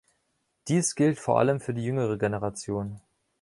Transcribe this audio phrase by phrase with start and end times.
[0.67, 2.99] Dies gilt vor allem für die jüngere Generation.